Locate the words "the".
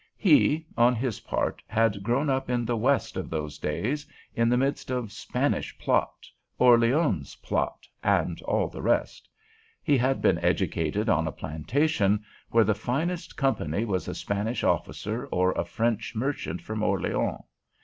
2.65-2.75, 4.49-4.57, 8.67-8.81, 12.63-12.73